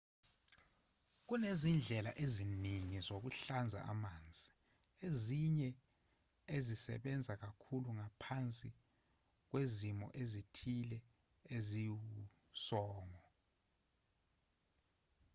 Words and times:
kunezindlela 1.27 2.11
eziningi 2.23 2.97
zokuhlanza 3.07 3.79
amanzi 3.91 4.47
ezinye 5.07 5.69
ezisebenza 6.55 7.33
kakhulu 7.43 7.87
ngaphansi 7.97 8.69
kwezimo 9.49 10.05
ezithile 10.21 10.97
eziwusongo 11.55 13.25